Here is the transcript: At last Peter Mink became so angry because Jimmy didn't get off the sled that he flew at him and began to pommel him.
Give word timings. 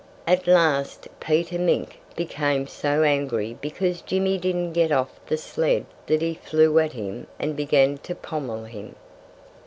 At 0.25 0.47
last 0.47 1.07
Peter 1.19 1.59
Mink 1.59 1.99
became 2.15 2.65
so 2.65 3.03
angry 3.03 3.55
because 3.61 4.01
Jimmy 4.01 4.39
didn't 4.39 4.73
get 4.73 4.91
off 4.91 5.19
the 5.27 5.37
sled 5.37 5.85
that 6.07 6.23
he 6.23 6.33
flew 6.33 6.79
at 6.79 6.93
him 6.93 7.27
and 7.37 7.55
began 7.55 7.99
to 7.99 8.15
pommel 8.15 8.63
him. 8.63 8.95